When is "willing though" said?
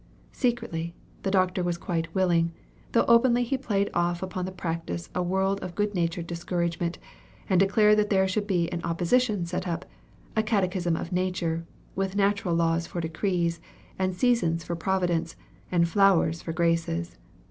2.15-3.05